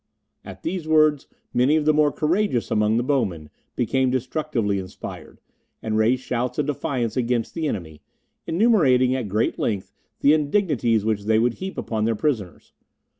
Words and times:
At 0.43 0.63
these 0.63 0.87
words 0.87 1.27
many 1.53 1.75
of 1.75 1.85
the 1.85 1.93
more 1.93 2.11
courageous 2.11 2.71
among 2.71 2.97
the 2.97 3.03
bowmen 3.03 3.51
became 3.75 4.09
destructively 4.09 4.79
inspired, 4.79 5.39
and 5.83 5.95
raised 5.95 6.23
shouts 6.23 6.57
of 6.57 6.65
defiance 6.65 7.15
against 7.15 7.53
the 7.53 7.67
enemy, 7.67 8.01
enumerating 8.47 9.13
at 9.13 9.29
great 9.29 9.59
length 9.59 9.93
the 10.21 10.33
indignities 10.33 11.05
which 11.05 11.25
they 11.25 11.37
would 11.37 11.53
heap 11.61 11.77
upon 11.77 12.05
their 12.05 12.15
prisoners. 12.15 12.73